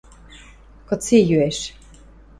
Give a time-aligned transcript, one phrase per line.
[0.87, 1.57] Кыце йӱӓш?